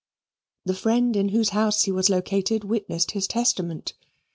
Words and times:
The 0.65 0.73
friend 0.73 1.15
in 1.15 1.29
whose 1.29 1.49
house 1.49 1.83
he 1.83 1.91
was 1.91 2.09
located 2.09 2.63
witnessed 2.63 3.11
his 3.11 3.27
testament. 3.27 3.93